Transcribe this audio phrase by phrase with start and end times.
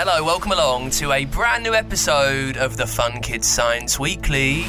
[0.00, 4.64] Hello, welcome along to a brand new episode of the Fun Kids Science Weekly.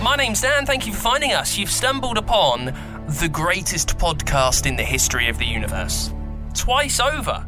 [0.00, 1.58] My name's Dan, thank you for finding us.
[1.58, 2.74] You've stumbled upon
[3.20, 6.14] the greatest podcast in the history of the universe.
[6.54, 7.46] Twice over.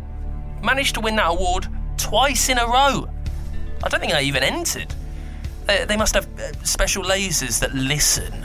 [0.62, 3.08] Managed to win that award twice in a row.
[3.82, 4.94] I don't think I even entered.
[5.66, 8.44] They, must have uh, special lasers that listen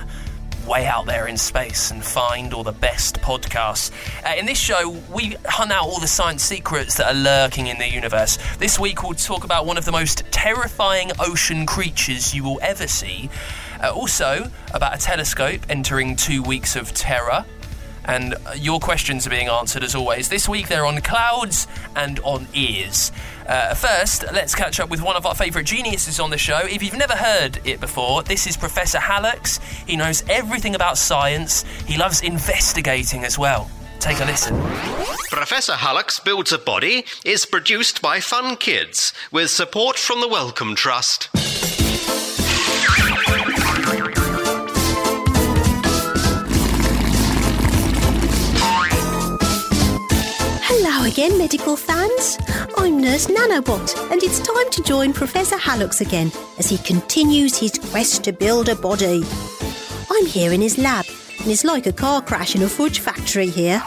[0.66, 3.92] way out there in space and find all the best podcasts.
[4.26, 7.78] Uh, in this show, we hunt out all the science secrets that are lurking in
[7.78, 8.38] the universe.
[8.58, 12.88] This week, we'll talk about one of the most terrifying ocean creatures you will ever
[12.88, 13.30] see.
[13.84, 17.46] Uh, also, about a telescope entering two weeks of terror.
[18.06, 20.30] And your questions are being answered as always.
[20.30, 23.12] This week they're on clouds and on ears.
[23.48, 26.60] Uh, first, let's catch up with one of our favourite geniuses on the show.
[26.64, 29.62] If you've never heard it before, this is Professor Hallux.
[29.88, 33.70] He knows everything about science, he loves investigating as well.
[34.00, 34.60] Take a listen.
[35.32, 40.76] Professor Hallux Builds a Body is produced by Fun Kids with support from the Wellcome
[40.76, 41.30] Trust.
[50.86, 52.38] Hello again, medical fans.
[52.76, 57.72] I'm Nurse Nanobot, and it's time to join Professor Hallux again as he continues his
[57.90, 59.24] quest to build a body.
[60.12, 61.06] I'm here in his lab,
[61.40, 63.80] and it's like a car crash in a fudge factory here.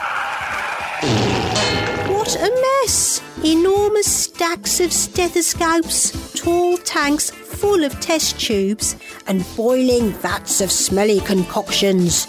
[2.09, 3.21] What a mess!
[3.45, 11.21] Enormous stacks of stethoscopes, tall tanks full of test tubes, and boiling vats of smelly
[11.21, 12.27] concoctions.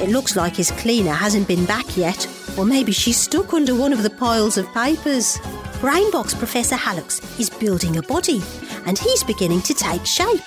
[0.00, 2.26] It looks like his cleaner hasn't been back yet,
[2.60, 5.38] or maybe she's stuck under one of the piles of papers.
[5.80, 8.42] Brainbox Professor Hallux is building a body,
[8.84, 10.42] and he's beginning to take shape.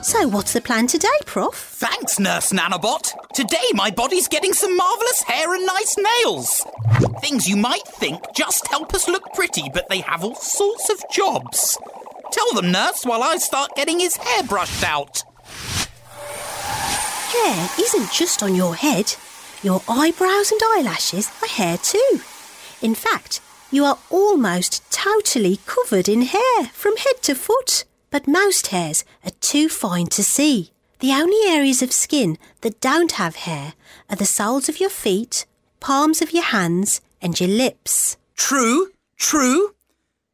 [0.00, 1.54] So, what's the plan today, Prof?
[1.54, 3.12] Thanks, Nurse Nanobot.
[3.34, 6.64] Today, my body's getting some marvellous hair and nice nails.
[7.20, 11.04] Things you might think just help us look pretty, but they have all sorts of
[11.12, 11.76] jobs.
[12.32, 15.24] Tell them, Nurse, while I start getting his hair brushed out.
[17.34, 19.14] Hair isn't just on your head.
[19.62, 22.20] Your eyebrows and eyelashes are hair too.
[22.80, 27.84] In fact, you are almost totally covered in hair from head to foot.
[28.10, 30.70] But most hairs are too fine to see.
[31.00, 33.74] The only areas of skin that don't have hair
[34.08, 35.44] are the soles of your feet,
[35.78, 38.16] palms of your hands, and your lips.
[38.36, 39.74] True, true.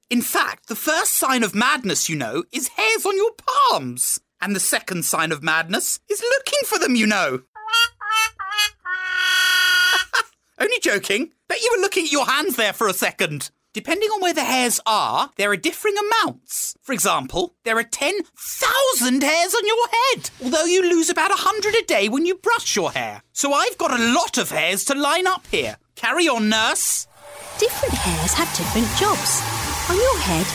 [0.08, 4.20] In fact, the first sign of madness, you know, is hairs on your palms.
[4.41, 7.43] And the second sign of madness is looking for them, you know.
[10.59, 11.33] Only joking.
[11.49, 13.50] Bet you were looking at your hands there for a second.
[13.75, 16.75] Depending on where the hairs are, there are differing amounts.
[16.81, 21.83] For example, there are 10,000 hairs on your head, although you lose about 100 a
[21.84, 23.22] day when you brush your hair.
[23.34, 25.77] So I've got a lot of hairs to line up here.
[25.94, 27.06] Carry on, nurse.
[27.59, 29.43] Different hairs have different jobs.
[29.91, 30.47] On your head,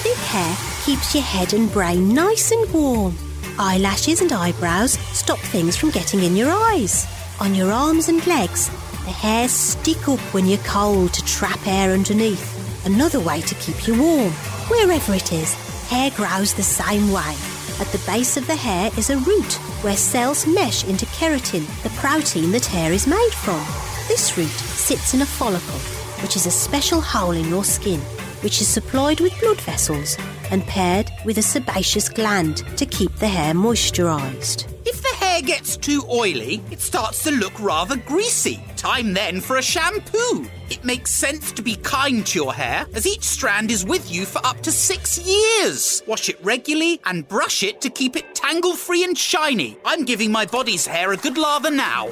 [0.00, 0.56] thick hair
[0.86, 3.14] keeps your head and brain nice and warm.
[3.58, 7.06] Eyelashes and eyebrows stop things from getting in your eyes.
[7.40, 8.70] On your arms and legs,
[9.04, 12.86] the hairs stick up when you're cold to trap air underneath.
[12.86, 14.32] Another way to keep you warm.
[14.68, 15.54] Wherever it is,
[15.88, 17.34] hair grows the same way.
[17.80, 19.52] At the base of the hair is a root
[19.82, 23.64] where cells mesh into keratin, the protein that hair is made from.
[24.08, 25.80] This root sits in a follicle,
[26.22, 28.00] which is a special hole in your skin,
[28.42, 30.16] which is supplied with blood vessels
[30.50, 34.66] and paired with a sebaceous gland to keep the hair moisturised.
[35.40, 38.62] Hair gets too oily, it starts to look rather greasy.
[38.76, 40.46] Time then for a shampoo.
[40.68, 44.26] It makes sense to be kind to your hair, as each strand is with you
[44.26, 46.02] for up to six years.
[46.06, 49.78] Wash it regularly and brush it to keep it tangle free and shiny.
[49.84, 52.10] I'm giving my body's hair a good lather now.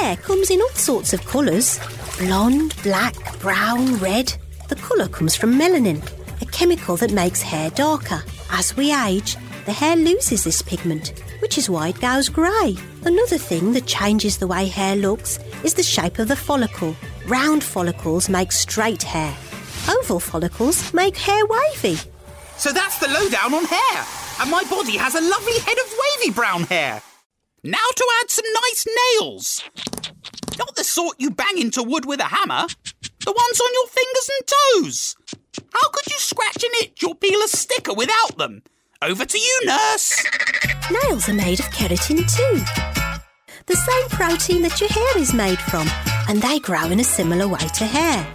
[0.00, 1.78] Hair comes in all sorts of colours
[2.18, 4.32] blonde, black, brown, red.
[4.68, 6.02] The colour comes from melanin,
[6.40, 8.22] a chemical that makes hair darker.
[8.50, 11.14] As we age, the hair loses this pigment,
[11.44, 12.74] which is why it goes grey.
[13.04, 16.96] Another thing that changes the way hair looks is the shape of the follicle.
[17.26, 19.36] Round follicles make straight hair.
[19.86, 21.98] Oval follicles make hair wavy.
[22.56, 24.06] So that's the lowdown on hair.
[24.40, 27.02] And my body has a lovely head of wavy brown hair.
[27.62, 28.86] Now to add some nice
[29.20, 29.64] nails.
[30.58, 32.66] Not the sort you bang into wood with a hammer.
[33.22, 35.16] The ones on your fingers and toes.
[35.74, 38.62] How could you scratch and itch or peel a sticker without them?
[39.04, 40.24] Over to you, nurse.
[40.90, 42.64] Nails are made of keratin too.
[43.66, 45.86] The same protein that your hair is made from,
[46.26, 48.26] and they grow in a similar way to hair.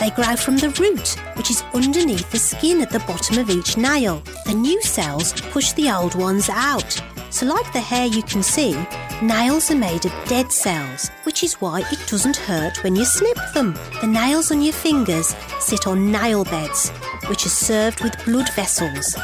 [0.00, 3.76] They grow from the root, which is underneath the skin at the bottom of each
[3.76, 4.22] nail.
[4.46, 7.02] The new cells push the old ones out.
[7.28, 8.78] So, like the hair you can see,
[9.20, 13.36] Nails are made of dead cells, which is why it doesn't hurt when you snip
[13.52, 13.76] them.
[14.00, 16.90] The nails on your fingers sit on nail beds,
[17.26, 19.16] which are served with blood vessels.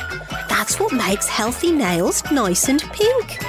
[0.56, 3.42] That's what makes healthy nails nice and pink.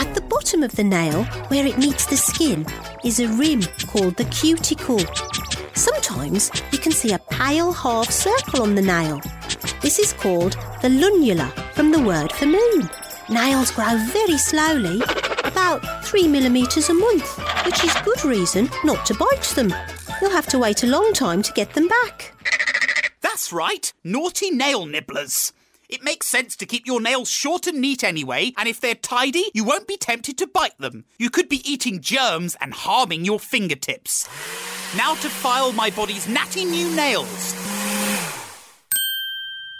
[0.00, 2.66] At the bottom of the nail, where it meets the skin,
[3.04, 4.98] is a rim called the cuticle.
[5.74, 9.20] Sometimes you can see a pale half circle on the nail.
[9.80, 12.90] This is called the lunula from the word for moon.
[13.30, 15.00] Nails grow very slowly,
[15.44, 19.72] about three millimetres a month, which is good reason not to bite them.
[20.20, 22.33] You'll have to wait a long time to get them back.
[23.34, 25.52] That's right, naughty nail nibblers.
[25.88, 29.46] It makes sense to keep your nails short and neat anyway, and if they're tidy,
[29.52, 31.04] you won't be tempted to bite them.
[31.18, 34.28] You could be eating germs and harming your fingertips.
[34.96, 37.56] Now to file my body's natty new nails.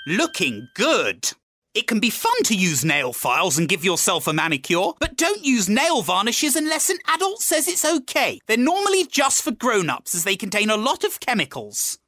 [0.04, 1.30] Looking good.
[1.74, 5.44] It can be fun to use nail files and give yourself a manicure, but don't
[5.44, 8.40] use nail varnishes unless an adult says it's okay.
[8.48, 12.00] They're normally just for grown ups as they contain a lot of chemicals.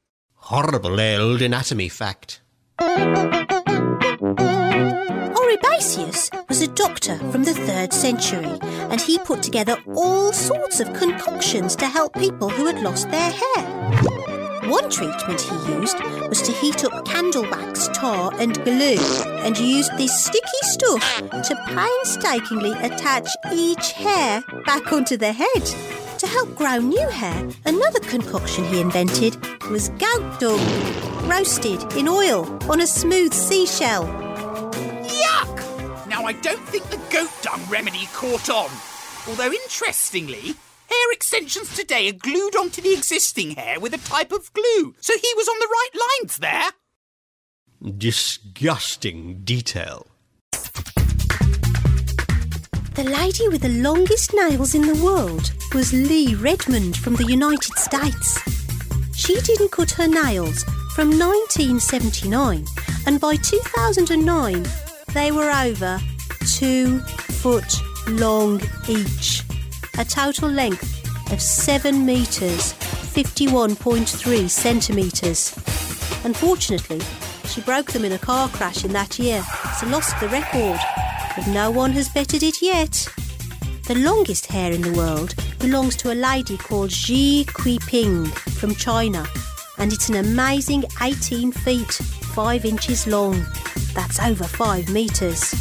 [0.49, 2.39] Horrible old anatomy fact.
[5.35, 8.57] Oribasius was a doctor from the 3rd century
[8.89, 13.29] and he put together all sorts of concoctions to help people who had lost their
[13.29, 13.65] hair.
[14.69, 15.99] One treatment he used
[16.29, 18.95] was to heat up candle wax, tar, and glue,
[19.43, 25.96] and used this sticky stuff to painstakingly attach each hair back onto the head.
[26.27, 29.37] To help grow new hair, another concoction he invented
[29.71, 30.59] was goat dung,
[31.25, 34.03] roasted in oil on a smooth seashell.
[35.07, 36.07] Yuck!
[36.09, 38.69] Now, I don't think the goat dung remedy caught on.
[39.29, 40.55] Although, interestingly,
[40.89, 45.13] hair extensions today are glued onto the existing hair with a type of glue, so
[45.13, 46.71] he was on the right lines there.
[47.97, 50.07] Disgusting detail.
[52.97, 57.77] The lady with the longest nails in the world was Lee Redmond from the United
[57.77, 58.39] States.
[59.15, 60.63] She didn't cut her nails
[60.95, 62.65] from 1979,
[63.05, 64.65] and by 2009,
[65.13, 66.01] they were over
[66.57, 66.97] two
[67.37, 67.71] foot
[68.07, 68.59] long
[68.89, 69.43] each,
[69.99, 75.53] a total length of 7 metres, 51.3 centimetres.
[76.25, 77.01] Unfortunately,
[77.45, 79.43] she broke them in a car crash in that year,
[79.79, 80.79] so lost the record.
[81.37, 83.07] But no one has bettered it yet.
[83.87, 88.27] The longest hair in the world belongs to a lady called Xie Qiuping
[88.59, 89.23] from China,
[89.77, 93.45] and it's an amazing 18 feet, 5 inches long.
[93.93, 95.53] That's over 5 metres.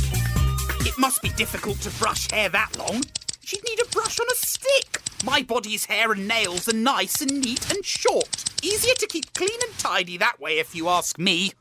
[0.80, 3.04] It must be difficult to brush hair that long.
[3.42, 5.02] She'd need a brush on a stick.
[5.24, 8.44] My body's hair and nails are nice and neat and short.
[8.62, 11.52] Easier to keep clean and tidy that way, if you ask me.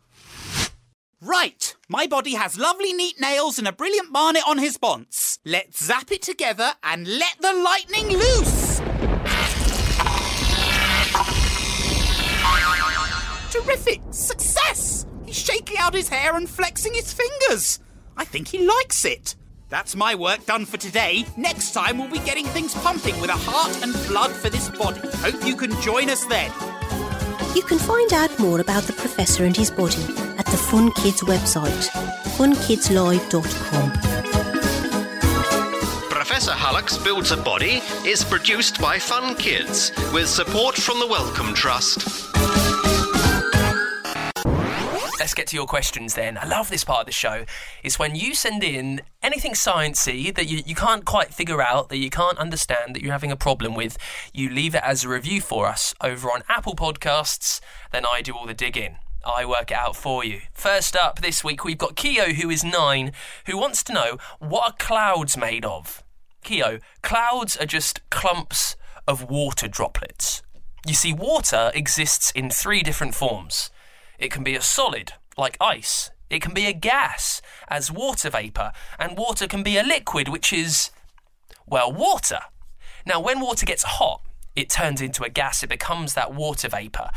[1.22, 5.40] Right, my body has lovely neat nails and a brilliant barnet on his bonce.
[5.46, 8.80] Let's zap it together and let the lightning loose!
[13.50, 14.02] Terrific!
[14.12, 15.06] Success!
[15.26, 17.80] He's shaking out his hair and flexing his fingers.
[18.18, 19.36] I think he likes it.
[19.70, 21.26] That's my work done for today.
[21.38, 25.00] Next time we'll be getting things pumping with a heart and blood for this body.
[25.20, 26.52] Hope you can join us then.
[27.56, 30.04] You can find out more about the Professor and his body
[30.38, 31.88] at the Fun Kids website,
[32.36, 33.92] funkidslive.com.
[36.10, 41.54] Professor Hallux Builds a Body is produced by Fun Kids with support from the Wellcome
[41.54, 42.35] Trust.
[45.18, 46.38] Let's get to your questions then.
[46.38, 47.46] I love this part of the show.
[47.84, 51.98] It's when you send in anything sciencey that you, you can't quite figure out, that
[51.98, 53.98] you can't understand, that you're having a problem with.
[54.34, 57.62] You leave it as a review for us over on Apple Podcasts.
[57.94, 58.98] Then I do all the digging.
[59.26, 60.42] I work it out for you.
[60.54, 63.14] First up this week, we've got Keo, who is nine,
[63.46, 66.04] who wants to know what are clouds made of?
[66.44, 68.76] Keo, clouds are just clumps
[69.08, 70.44] of water droplets.
[70.86, 73.72] You see, water exists in three different forms.
[74.20, 76.12] It can be a solid, like ice.
[76.30, 78.72] It can be a gas, as water vapour.
[78.98, 80.92] And water can be a liquid, which is,
[81.66, 82.40] well, water.
[83.06, 84.22] Now, when water gets hot,
[84.56, 85.62] it turns into a gas.
[85.64, 87.10] It becomes that water vapour.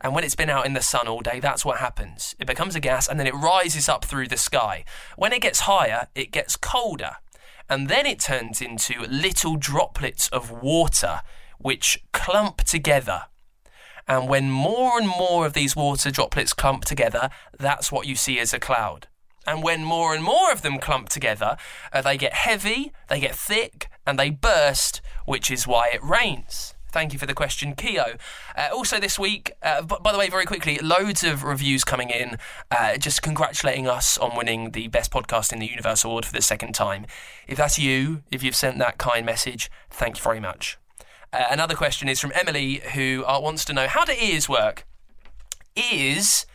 [0.00, 2.34] And when it's been out in the sun all day, that's what happens.
[2.38, 4.84] It becomes a gas and then it rises up through the sky.
[5.16, 7.16] When it gets higher, it gets colder.
[7.68, 11.22] And then it turns into little droplets of water
[11.58, 13.24] which clump together
[14.08, 18.38] and when more and more of these water droplets clump together, that's what you see
[18.38, 19.08] as a cloud.
[19.46, 21.56] And when more and more of them clump together,
[21.92, 26.74] uh, they get heavy, they get thick, and they burst, which is why it rains.
[26.90, 28.16] Thank you for the question, Keo.
[28.56, 32.10] Uh, also, this week, uh, b- by the way, very quickly, loads of reviews coming
[32.10, 32.38] in,
[32.70, 36.40] uh, just congratulating us on winning the Best Podcast in the Universe Award for the
[36.40, 37.04] second time.
[37.46, 40.78] If that's you, if you've sent that kind message, thank you very much.
[41.32, 44.86] Uh, another question is from Emily, who uh, wants to know how do ears work?
[45.76, 46.46] Ears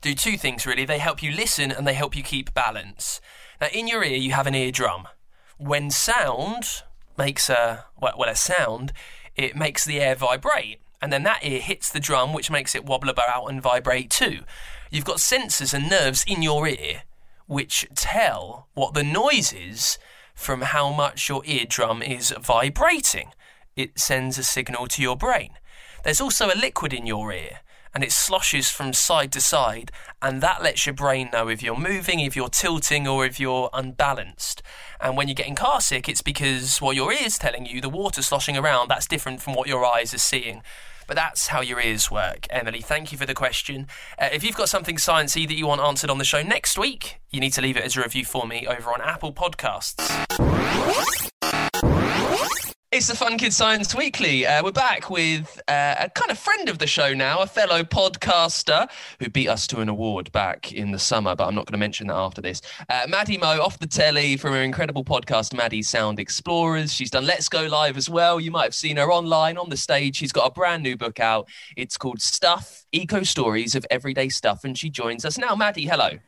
[0.00, 3.20] do two things really they help you listen and they help you keep balance.
[3.60, 5.08] Now, in your ear, you have an eardrum.
[5.56, 6.82] When sound
[7.16, 8.92] makes a, well, well a sound,
[9.34, 10.80] it makes the air vibrate.
[11.02, 14.40] And then that ear hits the drum, which makes it wobble about and vibrate too.
[14.90, 17.02] You've got sensors and nerves in your ear
[17.48, 19.98] which tell what the noise is
[20.34, 23.32] from how much your eardrum is vibrating.
[23.78, 25.50] It sends a signal to your brain.
[26.02, 27.60] There's also a liquid in your ear
[27.94, 31.78] and it sloshes from side to side, and that lets your brain know if you're
[31.78, 34.62] moving, if you're tilting, or if you're unbalanced.
[35.00, 38.20] And when you're getting car sick, it's because what your ear's telling you, the water
[38.20, 40.62] sloshing around, that's different from what your eyes are seeing.
[41.06, 42.46] But that's how your ears work.
[42.50, 43.86] Emily, thank you for the question.
[44.18, 47.20] Uh, if you've got something sciencey that you want answered on the show next week,
[47.30, 49.96] you need to leave it as a review for me over on Apple Podcasts.
[52.98, 54.44] It's the Fun Kids Science Weekly.
[54.44, 57.84] Uh, we're back with uh, a kind of friend of the show now, a fellow
[57.84, 58.88] podcaster
[59.20, 61.78] who beat us to an award back in the summer, but I'm not going to
[61.78, 62.60] mention that after this.
[62.88, 66.92] Uh, Maddie Moate off the telly from her incredible podcast, Maddie Sound Explorers.
[66.92, 68.40] She's done Let's Go Live as well.
[68.40, 70.16] You might have seen her online on the stage.
[70.16, 71.48] She's got a brand new book out.
[71.76, 75.54] It's called Stuff Eco Stories of Everyday Stuff, and she joins us now.
[75.54, 76.18] Maddie, hello.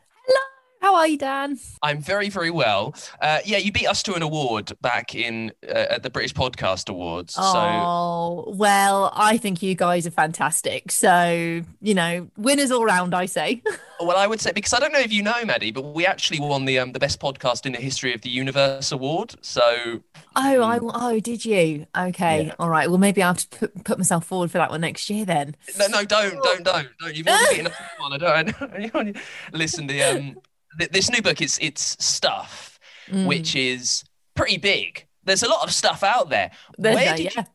[0.81, 1.59] How are you, Dan?
[1.83, 2.95] I'm very, very well.
[3.21, 6.89] Uh, yeah, you beat us to an award back in uh, at the British Podcast
[6.89, 7.35] Awards.
[7.35, 10.91] So Oh, well, I think you guys are fantastic.
[10.91, 13.61] So, you know, winners all round, I say.
[14.03, 16.39] Well, I would say because I don't know if you know, Maddie, but we actually
[16.39, 19.35] won the um, the best podcast in the history of the universe award.
[19.41, 19.61] So
[20.35, 21.85] Oh, I oh, did you?
[21.95, 22.55] Okay, Yeah.
[22.57, 22.89] all right.
[22.89, 25.55] Well, maybe I have to put, put myself forward for that one next year then.
[25.77, 27.15] no, no, don't, don't, don't, don't.
[27.15, 28.13] You've already beaten us one.
[28.13, 29.17] I don't.
[29.53, 30.37] Listen, the um,
[30.77, 33.25] th- this new book is it's stuff, Mm.
[33.25, 34.03] which is
[34.35, 35.05] pretty big.
[35.23, 36.51] There's a lot of stuff out there.
[36.77, 37.45] Where did yeah.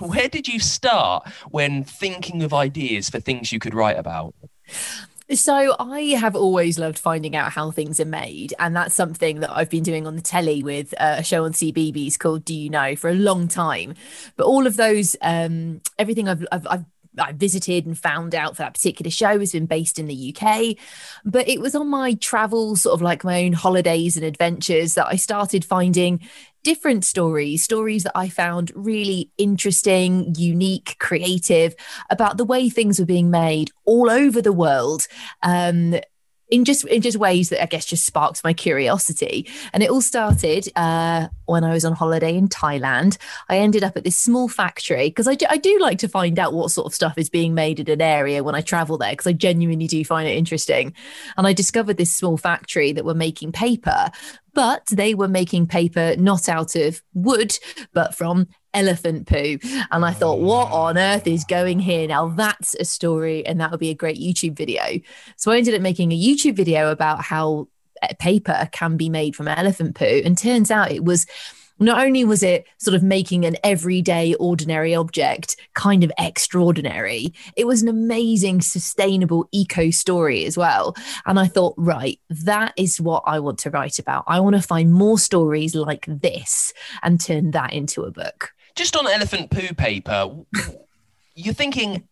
[0.00, 4.34] you, where did you start when thinking of ideas for things you could write about?
[5.32, 9.56] So I have always loved finding out how things are made, and that's something that
[9.56, 12.68] I've been doing on the telly with uh, a show on CBeebies called Do You
[12.68, 13.94] Know for a long time.
[14.36, 16.84] But all of those, um, everything I've, I've, I've
[17.18, 20.76] I visited and found out for that particular show has been based in the UK.
[21.24, 25.06] But it was on my travels, sort of like my own holidays and adventures, that
[25.06, 26.20] I started finding
[26.62, 31.74] different stories, stories that I found really interesting, unique, creative
[32.10, 35.06] about the way things were being made all over the world.
[35.42, 35.96] Um,
[36.50, 40.00] in just in just ways that I guess just sparked my curiosity, and it all
[40.00, 43.18] started uh, when I was on holiday in Thailand.
[43.48, 46.38] I ended up at this small factory because I do, I do like to find
[46.38, 49.12] out what sort of stuff is being made in an area when I travel there
[49.12, 50.94] because I genuinely do find it interesting.
[51.36, 54.10] And I discovered this small factory that were making paper,
[54.54, 57.58] but they were making paper not out of wood,
[57.92, 59.58] but from elephant poo.
[59.90, 62.06] And I thought, what on earth is going here?
[62.08, 65.00] Now that's a story, and that would be a great YouTube video.
[65.36, 67.68] So I ended up making a YouTube video about how
[68.02, 70.22] uh, paper can be made from elephant poo.
[70.24, 71.26] And turns out it was
[71.80, 77.66] not only was it sort of making an everyday ordinary object kind of extraordinary, it
[77.66, 80.94] was an amazing sustainable eco story as well.
[81.24, 84.24] And I thought, right, that is what I want to write about.
[84.26, 88.52] I want to find more stories like this and turn that into a book.
[88.74, 90.30] Just on elephant poo paper,
[91.34, 92.08] you're thinking,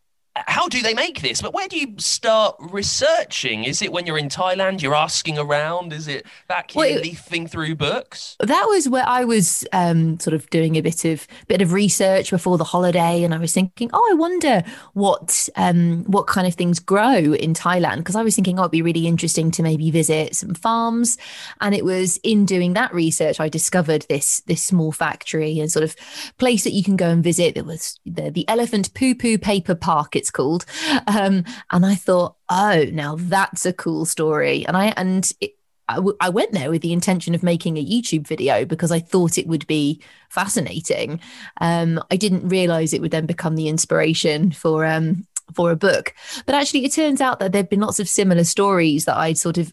[0.46, 1.42] how do they make this?
[1.42, 3.64] But where do you start researching?
[3.64, 5.92] Is it when you're in Thailand, you're asking around?
[5.92, 8.36] Is it back here Well, leafing through books?
[8.40, 12.30] that was where I was um, sort of doing a bit of bit of research
[12.30, 14.62] before the holiday, and I was thinking, oh, I wonder
[14.94, 18.72] what um, what kind of things grow in Thailand because I was thinking, oh, it'd
[18.72, 21.18] be really interesting to maybe visit some farms,
[21.60, 25.84] and it was in doing that research I discovered this this small factory and sort
[25.84, 25.96] of
[26.38, 27.54] place that you can go and visit.
[27.54, 30.64] There was the the Elephant Poo Poo Paper Park, it's called,
[31.06, 35.30] um, and I thought, oh, now that's a cool story, and I and.
[35.40, 35.54] It,
[35.90, 39.00] I, w- I went there with the intention of making a YouTube video because I
[39.00, 41.18] thought it would be fascinating.
[41.62, 46.14] Um, I didn't realize it would then become the inspiration for um, for a book.
[46.46, 49.58] But actually, it turns out that there've been lots of similar stories that I'd sort
[49.58, 49.72] of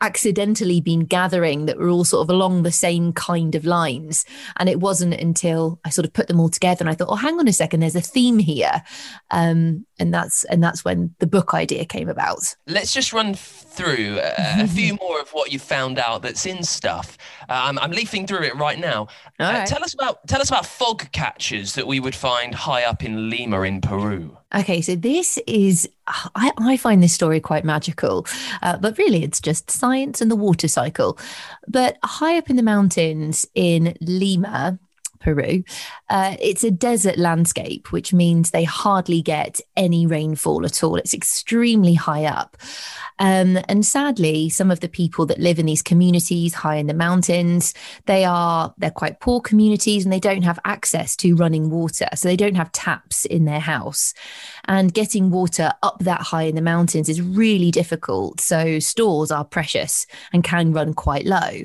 [0.00, 4.24] accidentally been gathering that were all sort of along the same kind of lines.
[4.56, 7.16] And it wasn't until I sort of put them all together and I thought, oh,
[7.16, 8.82] hang on a second, there's a theme here.
[9.30, 12.54] Um, and that's and that's when the book idea came about.
[12.66, 16.62] Let's just run through a, a few more of what you found out that's in
[16.62, 17.16] stuff.
[17.48, 19.08] Uh, I'm, I'm leafing through it right now.
[19.38, 19.64] Uh.
[19.66, 23.30] Tell us about tell us about fog catchers that we would find high up in
[23.30, 24.36] Lima in Peru.
[24.54, 28.26] Okay, so this is, I, I find this story quite magical,
[28.62, 31.18] uh, but really it's just science and the water cycle.
[31.68, 34.78] But high up in the mountains in Lima,
[35.18, 35.64] Peru.
[36.08, 40.96] Uh, it's a desert landscape, which means they hardly get any rainfall at all.
[40.96, 42.56] It's extremely high up.
[43.18, 46.94] Um, and sadly, some of the people that live in these communities high in the
[46.94, 47.72] mountains,
[48.04, 52.08] they are they're quite poor communities and they don't have access to running water.
[52.14, 54.12] So they don't have taps in their house.
[54.68, 58.40] And getting water up that high in the mountains is really difficult.
[58.40, 61.62] So stores are precious and can run quite low.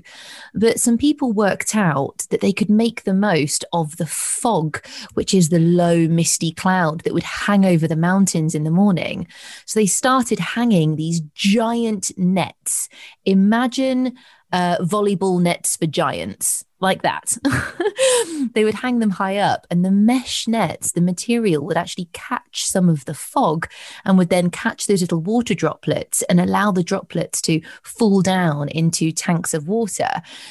[0.54, 5.34] But some people worked out that they could make the most of the fog, which
[5.34, 9.28] is the low, misty cloud that would hang over the mountains in the morning.
[9.66, 12.90] So they started hanging these giant nets.
[13.26, 14.16] Imagine
[14.52, 17.38] uh, volleyball nets for giants like that.
[18.54, 22.66] they would hang them high up, and the mesh nets, the material would actually catch
[22.66, 23.68] some of the fog
[24.06, 28.68] and would then catch those little water droplets and allow the droplets to fall down
[28.70, 30.10] into tanks of water.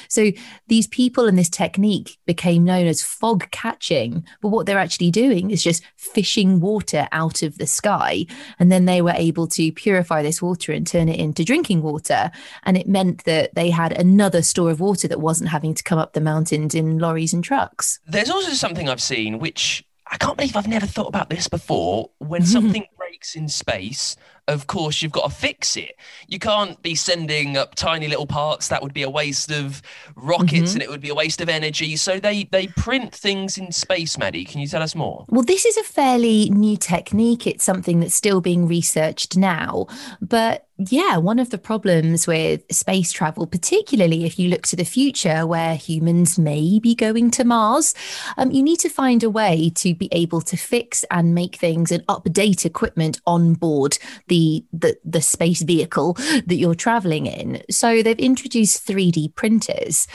[0.08, 0.30] So
[0.68, 4.24] these people and this technique became known as fog catching.
[4.40, 8.26] But what they're actually doing is just fishing water out of the sky.
[8.58, 12.30] And then they were able to purify this water and turn it into drinking water.
[12.64, 15.98] And it meant that they had another store of water that wasn't having to come
[15.98, 18.00] up the mountains in lorries and trucks.
[18.06, 22.10] There's also something I've seen which I can't believe I've never thought about this before.
[22.18, 24.16] When something breaks in space,
[24.48, 25.96] of course, you've got to fix it.
[26.28, 28.68] You can't be sending up tiny little parts.
[28.68, 29.82] That would be a waste of
[30.16, 31.96] rockets and it would be a waste of energy.
[31.96, 34.44] So they, they print things in space, Maddie.
[34.44, 35.24] Can you tell us more?
[35.28, 37.46] Well, this is a fairly new technique.
[37.46, 39.86] It's something that's still being researched now.
[40.20, 44.84] But yeah, one of the problems with space travel, particularly if you look to the
[44.84, 47.94] future where humans may be going to Mars,
[48.38, 51.92] um, you need to find a way to be able to fix and make things
[51.92, 54.36] and update equipment on board the,
[54.72, 57.62] the, the space vehicle that you're traveling in.
[57.70, 60.06] So they've introduced 3D printers.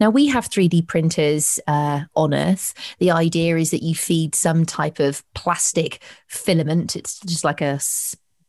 [0.00, 2.74] Now, we have 3D printers uh, on Earth.
[2.98, 7.78] The idea is that you feed some type of plastic filament, it's just like a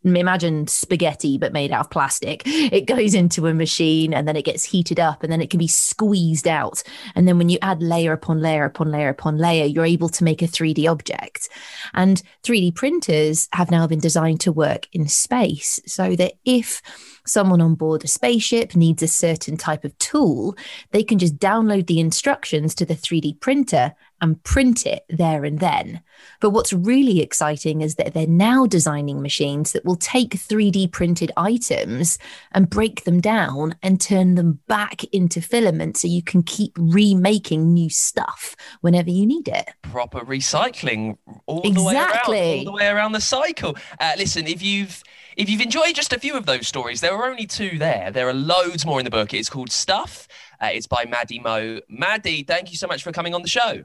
[0.03, 2.43] imagine spaghetti but made out of plastic.
[2.45, 5.57] It goes into a machine and then it gets heated up and then it can
[5.57, 6.83] be squeezed out.
[7.15, 10.23] And then when you add layer upon layer upon layer upon layer you're able to
[10.23, 11.49] make a 3d object.
[11.93, 16.81] And 3d printers have now been designed to work in space so that if
[17.25, 20.57] someone on board a spaceship needs a certain type of tool
[20.91, 25.59] they can just download the instructions to the 3d printer and print it there and
[25.59, 26.01] then.
[26.39, 31.31] But what's really exciting is that they're now designing machines that will take 3D printed
[31.35, 32.17] items
[32.53, 37.73] and break them down and turn them back into filament so you can keep remaking
[37.73, 39.69] new stuff whenever you need it.
[39.81, 41.83] Proper recycling all Exactly.
[41.83, 43.75] the way around, all the way around the cycle.
[43.99, 45.03] Uh, listen, if you've
[45.35, 48.11] if you've enjoyed just a few of those stories, there are only two there.
[48.11, 49.33] There are loads more in the book.
[49.33, 50.27] It's called Stuff.
[50.61, 51.83] Uh, it's by Maddie Moate.
[51.89, 53.83] Maddie, thank you so much for coming on the show.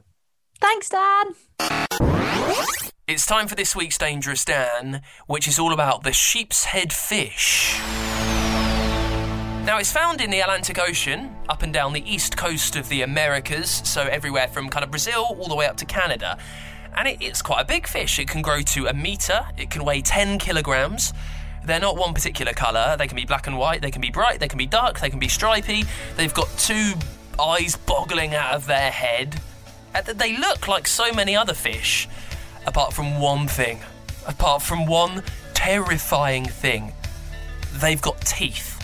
[0.61, 1.35] Thanks, Dan.
[3.07, 7.79] It's time for this week's Dangerous Dan, which is all about the sheep's head fish.
[9.65, 13.03] Now, it's found in the Atlantic Ocean, up and down the east coast of the
[13.03, 16.37] Americas, so everywhere from kind of Brazil all the way up to Canada.
[16.95, 18.19] And it, it's quite a big fish.
[18.19, 21.13] It can grow to a metre, it can weigh 10 kilograms.
[21.63, 22.95] They're not one particular colour.
[22.97, 25.09] They can be black and white, they can be bright, they can be dark, they
[25.09, 25.83] can be stripy.
[26.17, 26.93] They've got two
[27.39, 29.39] eyes boggling out of their head.
[30.05, 32.07] They look like so many other fish,
[32.65, 33.79] apart from one thing.
[34.27, 35.23] Apart from one
[35.53, 36.93] terrifying thing.
[37.73, 38.75] They've got teeth.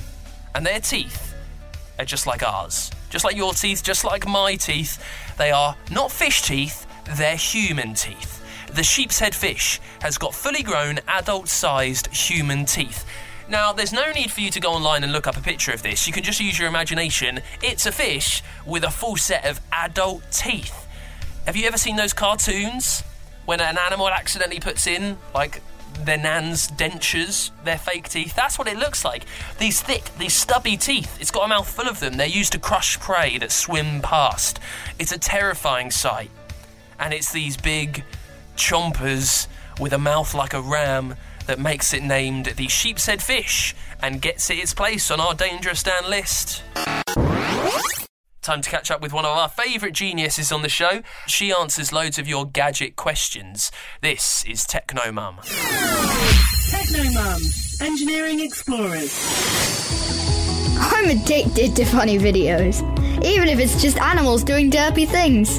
[0.54, 1.34] And their teeth
[2.00, 2.92] are just like ours.
[3.10, 5.04] Just like your teeth, just like my teeth.
[5.38, 8.42] They are not fish teeth, they're human teeth.
[8.74, 13.06] The sheep's head fish has got fully grown, adult sized human teeth.
[13.48, 15.84] Now, there's no need for you to go online and look up a picture of
[15.84, 16.08] this.
[16.08, 17.42] You can just use your imagination.
[17.62, 20.85] It's a fish with a full set of adult teeth.
[21.46, 23.04] Have you ever seen those cartoons
[23.46, 25.62] when an animal accidentally puts in, like,
[26.04, 28.36] their nan's dentures, their fake teeth?
[28.36, 29.26] That's what it looks like.
[29.60, 31.22] These thick, these stubby teeth.
[31.22, 32.18] It's got a mouth full of them.
[32.18, 34.60] They're used to crush prey that swim past.
[34.98, 36.32] It's a terrifying sight.
[37.00, 38.04] And it's these big
[38.58, 39.48] chompers
[39.80, 44.20] with a mouth like a ram that makes it named the sheep's head fish and
[44.20, 46.64] gets it its place on our Dangerous Dan list.
[48.46, 51.02] Time to catch up with one of our favourite geniuses on the show.
[51.26, 53.72] She answers loads of your gadget questions.
[54.02, 55.40] This is Techno Mum.
[56.70, 57.42] Techno Mum,
[57.82, 59.18] Engineering Explorers.
[60.78, 62.84] I'm addicted to funny videos,
[63.26, 65.56] even if it's just animals doing derpy things.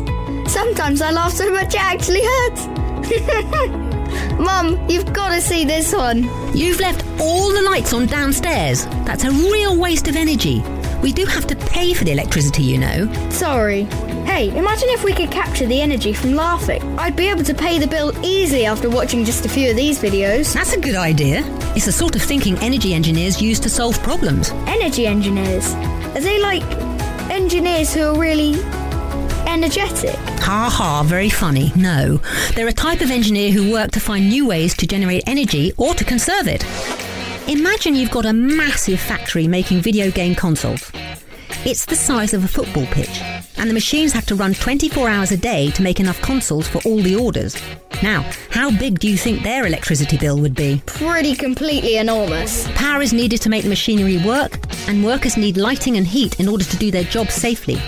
[0.49, 2.67] Sometimes I laugh so much it actually hurts.
[4.39, 6.23] Mum, you've got to see this one.
[6.57, 8.87] You've left all the lights on downstairs.
[9.05, 10.63] That's a real waste of energy.
[11.03, 13.13] We do have to pay for the electricity, you know.
[13.31, 13.85] Sorry.
[14.25, 16.83] Hey, imagine if we could capture the energy from laughing.
[16.99, 20.01] I'd be able to pay the bill easily after watching just a few of these
[20.01, 20.53] videos.
[20.53, 21.43] That's a good idea.
[21.77, 24.51] It's the sort of thinking energy engineers use to solve problems.
[24.67, 25.75] Energy engineers?
[25.75, 26.65] Are they like
[27.31, 28.55] engineers who are really
[29.47, 30.17] energetic?
[30.41, 31.73] Ha ha, very funny.
[31.77, 32.21] No.
[32.55, 35.95] They're a type of engineer who work to find new ways to generate energy or
[35.95, 36.65] to conserve it.
[37.49, 40.91] Imagine you've got a massive factory making video game consoles.
[41.65, 43.21] It's the size of a football pitch,
[43.57, 46.81] and the machines have to run 24 hours a day to make enough consoles for
[46.85, 47.57] all the orders.
[48.03, 50.83] Now, how big do you think their electricity bill would be?
[50.87, 52.69] Pretty completely enormous.
[52.73, 56.49] Power is needed to make the machinery work, and workers need lighting and heat in
[56.49, 57.81] order to do their job safely.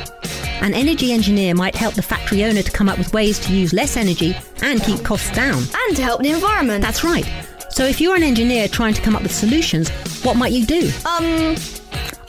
[0.60, 3.72] An energy engineer might help the factory owner to come up with ways to use
[3.72, 5.64] less energy and keep costs down.
[5.88, 6.82] And to help the environment.
[6.82, 7.26] That's right.
[7.78, 9.88] So if you're an engineer trying to come up with solutions,
[10.24, 10.90] what might you do?
[11.06, 11.54] Um,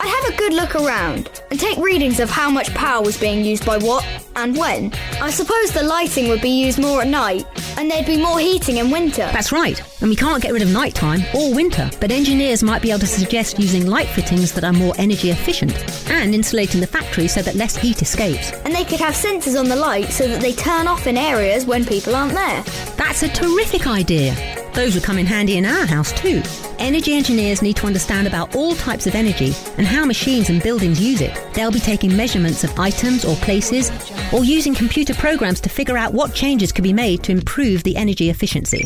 [0.02, 3.44] I'd have a good look around and take readings of how much power was being
[3.44, 4.06] used by what
[4.38, 4.94] and when.
[5.22, 7.46] I suppose the lighting would be used more at night
[7.78, 9.30] and there'd be more heating in winter.
[9.34, 9.82] That's right.
[10.00, 13.08] And we can't get rid of nighttime or winter, but engineers might be able to
[13.08, 15.74] suggest using light fittings that are more energy efficient
[16.10, 18.52] and insulating the factory so that less heat escapes.
[18.64, 21.66] And they could have sensors on the light so that they turn off in areas
[21.66, 22.64] when people aren't there.
[22.96, 24.34] That's a terrific idea.
[24.74, 26.42] Those would come in handy in our house too.
[26.78, 31.02] Energy engineers need to understand about all types of energy and how machines and buildings
[31.02, 31.36] use it.
[31.54, 33.92] They'll be taking measurements of items or places
[34.32, 37.96] or using computer programs to figure out what changes could be made to improve the
[37.96, 38.84] energy efficiency.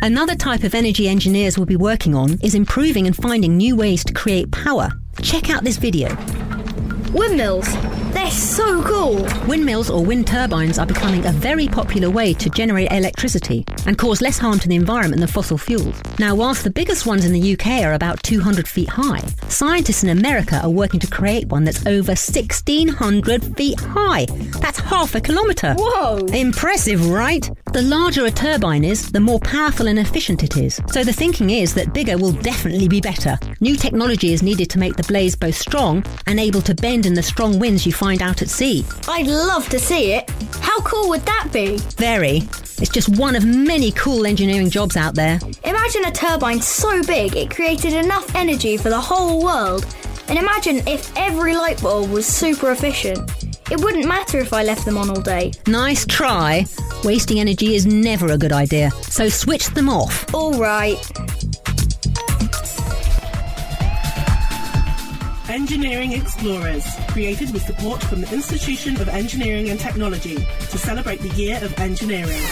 [0.00, 4.04] Another type of energy engineers will be working on is improving and finding new ways
[4.04, 4.90] to create power.
[5.20, 6.16] Check out this video.
[7.12, 7.68] Windmills.
[8.12, 9.26] They're so cool.
[9.46, 14.22] Windmills or wind turbines are becoming a very popular way to generate electricity and cause
[14.22, 16.00] less harm to the environment than fossil fuels.
[16.18, 20.08] Now, whilst the biggest ones in the UK are about 200 feet high, scientists in
[20.08, 24.24] America are working to create one that's over 1,600 feet high.
[24.60, 25.74] That's half a kilometre.
[25.78, 26.24] Whoa.
[26.32, 27.48] Impressive, right?
[27.72, 30.80] The larger a turbine is, the more powerful and efficient it is.
[30.90, 33.38] So the thinking is that bigger will definitely be better.
[33.60, 37.12] New technology is needed to make the blades both strong and able to bend in
[37.12, 38.86] the strong winds you find out at sea.
[39.08, 40.30] I'd love to see it.
[40.60, 41.78] How cool would that be?
[41.96, 42.42] Very.
[42.80, 45.40] It's just one of many cool engineering jobs out there.
[45.64, 49.84] Imagine a turbine so big it created enough energy for the whole world.
[50.28, 53.18] And imagine if every light bulb was super efficient.
[53.70, 55.52] It wouldn't matter if I left them on all day.
[55.66, 56.66] Nice try.
[57.02, 60.32] Wasting energy is never a good idea, so switch them off.
[60.32, 60.98] All right.
[65.48, 71.30] Engineering Explorers, created with support from the Institution of Engineering and Technology to celebrate the
[71.30, 72.42] Year of Engineering.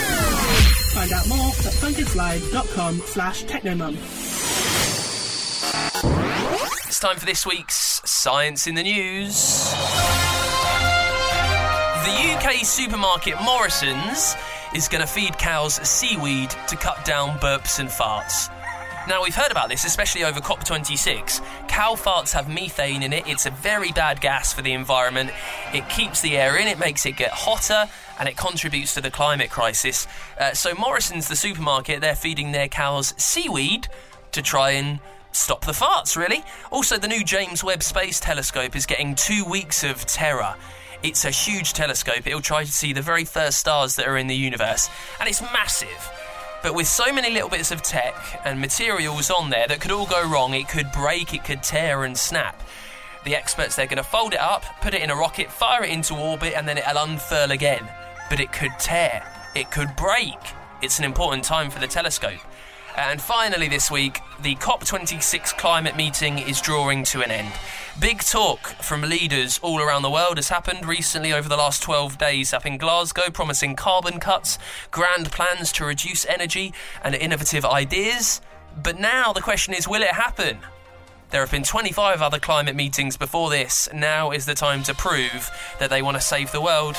[0.94, 3.96] Find out more at funkidslive.com slash technomum.
[6.86, 9.70] It's time for this week's Science in the News.
[12.04, 14.34] The UK supermarket Morrisons
[14.74, 18.50] is going to feed cows seaweed to cut down burps and farts.
[19.08, 21.40] Now, we've heard about this, especially over COP26.
[21.68, 23.24] Cow farts have methane in it.
[23.28, 25.30] It's a very bad gas for the environment.
[25.72, 27.88] It keeps the air in, it makes it get hotter,
[28.18, 30.08] and it contributes to the climate crisis.
[30.40, 33.86] Uh, so, Morrisons, the supermarket, they're feeding their cows seaweed
[34.32, 34.98] to try and
[35.30, 36.42] stop the farts, really.
[36.72, 40.56] Also, the new James Webb Space Telescope is getting two weeks of terror.
[41.04, 42.26] It's a huge telescope.
[42.26, 44.90] It'll try to see the very first stars that are in the universe,
[45.20, 46.10] and it's massive.
[46.66, 50.04] But with so many little bits of tech and materials on there that could all
[50.04, 52.60] go wrong, it could break, it could tear and snap.
[53.24, 55.90] The experts, they're going to fold it up, put it in a rocket, fire it
[55.90, 57.88] into orbit, and then it'll unfurl again.
[58.28, 59.24] But it could tear,
[59.54, 60.40] it could break.
[60.82, 62.40] It's an important time for the telescope.
[62.96, 67.52] And finally, this week, the COP26 climate meeting is drawing to an end.
[68.00, 72.16] Big talk from leaders all around the world has happened recently over the last 12
[72.16, 74.58] days up in Glasgow, promising carbon cuts,
[74.90, 76.72] grand plans to reduce energy,
[77.04, 78.40] and innovative ideas.
[78.82, 80.60] But now the question is will it happen?
[81.30, 83.90] There have been 25 other climate meetings before this.
[83.92, 86.96] Now is the time to prove that they want to save the world.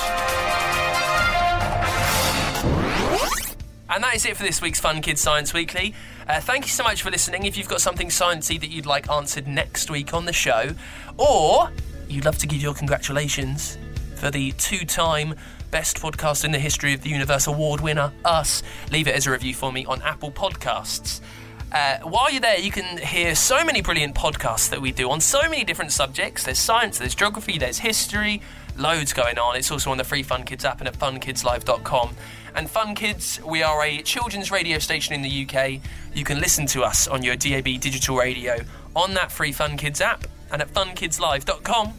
[3.98, 5.92] And that is it for this week's Fun Kids Science Weekly.
[6.28, 7.46] Uh, thank you so much for listening.
[7.46, 10.70] If you've got something sciencey that you'd like answered next week on the show,
[11.16, 11.72] or
[12.08, 13.76] you'd love to give your congratulations
[14.14, 15.34] for the two time
[15.72, 19.32] Best Podcast in the History of the Universe Award winner, us, leave it as a
[19.32, 21.20] review for me on Apple Podcasts.
[21.72, 25.20] Uh, while you're there, you can hear so many brilliant podcasts that we do on
[25.20, 26.44] so many different subjects.
[26.44, 28.42] There's science, there's geography, there's history,
[28.76, 29.56] loads going on.
[29.56, 32.14] It's also on the free Fun Kids app and at funkidslive.com.
[32.58, 35.80] And Fun Kids, we are a children's radio station in the UK.
[36.12, 38.56] You can listen to us on your DAB digital radio
[38.96, 41.92] on that free Fun Kids app and at funkidslive.com.